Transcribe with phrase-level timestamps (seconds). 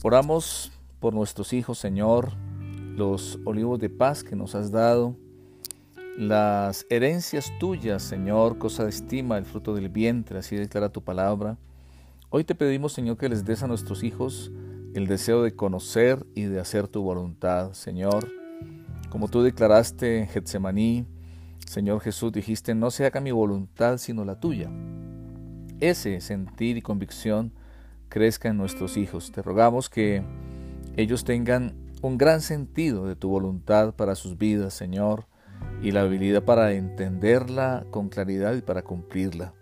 [0.00, 2.30] Oramos por nuestros hijos, Señor,
[2.94, 5.16] los olivos de paz que nos has dado,
[6.16, 11.58] las herencias tuyas, Señor, cosa de estima, el fruto del vientre, así declara tu palabra.
[12.30, 14.52] Hoy te pedimos, Señor, que les des a nuestros hijos
[14.94, 18.28] el deseo de conocer y de hacer tu voluntad, Señor.
[19.10, 21.06] Como tú declaraste en Getsemaní,
[21.66, 24.70] Señor Jesús, dijiste, no se haga mi voluntad sino la tuya.
[25.80, 27.52] Ese sentir y convicción
[28.08, 29.32] crezca en nuestros hijos.
[29.32, 30.22] Te rogamos que
[30.96, 35.26] ellos tengan un gran sentido de tu voluntad para sus vidas, Señor,
[35.82, 39.54] y la habilidad para entenderla con claridad y para cumplirla.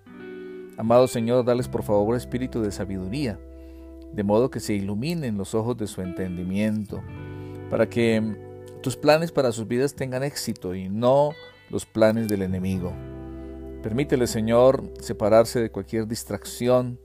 [0.77, 3.38] Amado Señor, dales por favor espíritu de sabiduría,
[4.12, 7.02] de modo que se iluminen los ojos de su entendimiento,
[7.70, 8.37] para que
[8.82, 11.30] tus planes para sus vidas tengan éxito y no
[11.70, 12.92] los planes del enemigo.
[13.82, 16.98] Permítele, Señor, separarse de cualquier distracción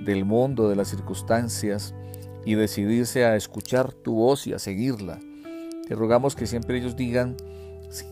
[0.00, 1.94] del mundo, de las circunstancias,
[2.44, 5.20] y decidirse a escuchar tu voz y a seguirla.
[5.86, 7.36] Te rogamos que siempre ellos digan,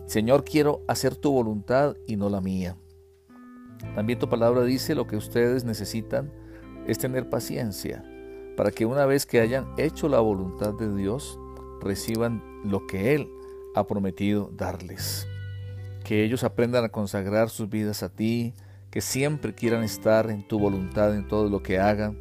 [0.06, 2.76] Señor, quiero hacer tu voluntad y no la mía.
[3.94, 6.30] También tu palabra dice lo que ustedes necesitan
[6.86, 8.04] es tener paciencia
[8.60, 11.38] para que una vez que hayan hecho la voluntad de Dios,
[11.80, 13.26] reciban lo que Él
[13.74, 15.26] ha prometido darles.
[16.04, 18.52] Que ellos aprendan a consagrar sus vidas a ti,
[18.90, 22.18] que siempre quieran estar en tu voluntad en todo lo que hagan.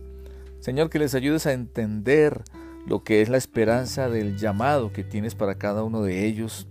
[0.60, 2.44] Señor, que les ayudes a entender
[2.86, 6.68] lo que es la esperanza del llamado que tienes para cada uno de ellos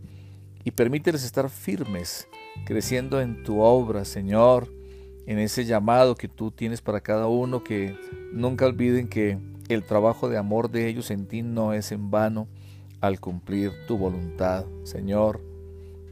[0.65, 2.29] y permíteles estar firmes,
[2.67, 4.69] creciendo en tu obra, Señor,
[5.27, 7.97] en ese llamado que tú tienes para cada uno, que
[8.33, 12.49] nunca olviden que el trabajo de amor de ellos en ti no es en vano
[13.01, 15.41] al cumplir tu voluntad, Señor.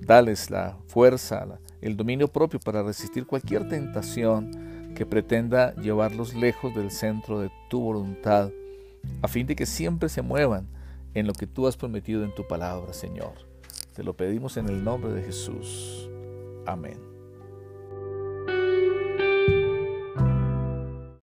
[0.00, 6.90] Dales la fuerza, el dominio propio para resistir cualquier tentación que pretenda llevarlos lejos del
[6.90, 8.50] centro de tu voluntad,
[9.22, 10.66] a fin de que siempre se muevan
[11.14, 13.34] en lo que tú has prometido en tu palabra, Señor.
[13.94, 16.10] Te lo pedimos en el nombre de Jesús.
[16.66, 17.15] Amén.